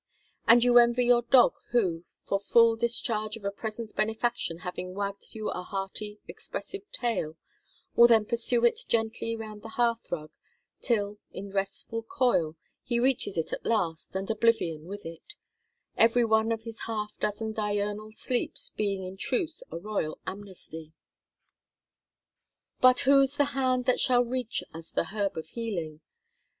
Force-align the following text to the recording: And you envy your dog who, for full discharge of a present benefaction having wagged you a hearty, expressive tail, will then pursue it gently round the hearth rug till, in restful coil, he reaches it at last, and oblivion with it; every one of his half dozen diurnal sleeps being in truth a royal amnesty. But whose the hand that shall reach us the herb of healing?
And 0.47 0.63
you 0.63 0.79
envy 0.79 1.05
your 1.05 1.21
dog 1.21 1.53
who, 1.73 2.05
for 2.25 2.39
full 2.39 2.75
discharge 2.75 3.37
of 3.37 3.45
a 3.45 3.51
present 3.51 3.95
benefaction 3.95 4.61
having 4.65 4.95
wagged 4.95 5.35
you 5.35 5.49
a 5.51 5.61
hearty, 5.61 6.19
expressive 6.27 6.91
tail, 6.91 7.35
will 7.95 8.07
then 8.07 8.25
pursue 8.25 8.65
it 8.65 8.79
gently 8.87 9.35
round 9.35 9.61
the 9.61 9.69
hearth 9.77 10.11
rug 10.11 10.31
till, 10.81 11.19
in 11.33 11.51
restful 11.51 12.01
coil, 12.01 12.55
he 12.81 12.99
reaches 12.99 13.37
it 13.37 13.53
at 13.53 13.63
last, 13.63 14.15
and 14.15 14.31
oblivion 14.31 14.85
with 14.87 15.05
it; 15.05 15.35
every 15.95 16.25
one 16.25 16.51
of 16.51 16.63
his 16.63 16.85
half 16.87 17.11
dozen 17.19 17.51
diurnal 17.51 18.11
sleeps 18.11 18.71
being 18.71 19.03
in 19.03 19.17
truth 19.17 19.61
a 19.69 19.77
royal 19.77 20.17
amnesty. 20.25 20.93
But 22.79 23.01
whose 23.01 23.37
the 23.37 23.45
hand 23.53 23.85
that 23.85 23.99
shall 23.99 24.25
reach 24.25 24.63
us 24.73 24.89
the 24.89 25.03
herb 25.13 25.37
of 25.37 25.45
healing? 25.49 26.01